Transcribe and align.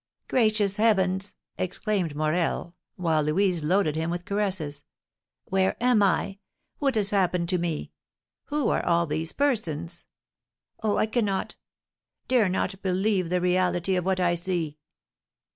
"Gracious 0.27 0.77
heavens!" 0.77 1.35
exclaimed 1.59 2.15
Morel, 2.15 2.75
while 2.95 3.21
Louise 3.21 3.63
loaded 3.63 3.95
him 3.95 4.09
with 4.09 4.25
caresses. 4.25 4.83
"Where 5.45 5.75
am 5.79 6.01
I? 6.01 6.39
What 6.79 6.95
has 6.95 7.11
happened 7.11 7.49
to 7.49 7.59
me? 7.59 7.91
Who 8.45 8.69
are 8.69 8.83
all 8.83 9.05
these 9.05 9.31
persons? 9.31 10.05
Oh, 10.81 10.97
I 10.97 11.05
cannot 11.05 11.53
dare 12.27 12.49
not 12.49 12.81
believe 12.81 13.29
the 13.29 13.41
reality 13.41 13.95
of 13.95 14.03
what 14.03 14.19
I 14.19 14.33
see!" 14.33 14.79